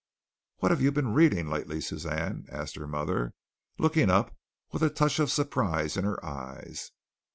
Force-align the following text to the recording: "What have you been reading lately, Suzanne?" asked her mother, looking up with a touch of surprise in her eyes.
"What 0.57 0.71
have 0.71 0.81
you 0.81 0.91
been 0.91 1.13
reading 1.13 1.47
lately, 1.47 1.79
Suzanne?" 1.79 2.47
asked 2.51 2.73
her 2.75 2.87
mother, 2.87 3.35
looking 3.77 4.09
up 4.09 4.35
with 4.71 4.81
a 4.81 4.89
touch 4.89 5.19
of 5.19 5.29
surprise 5.29 5.95
in 5.95 6.05
her 6.05 6.25
eyes. 6.25 6.89